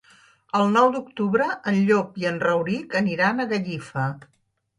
[0.59, 4.09] El nou d'octubre en Llop i en Rauric aniran a Gallifa.